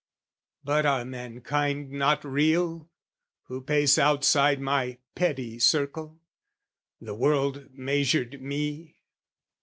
But 0.63 0.83
are 0.87 1.05
mankind 1.05 1.91
not 1.91 2.23
real, 2.25 2.89
who 3.43 3.61
pace 3.61 3.99
outside 3.99 4.59
My 4.59 4.97
petty 5.13 5.59
circle, 5.59 6.19
the 6.99 7.13
world 7.13 7.69
measured 7.73 8.41
me? 8.41 8.95